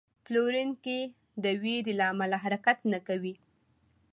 [0.25, 0.99] پلورونکی
[1.43, 3.33] د ویرې له امله حرکت نه کوي.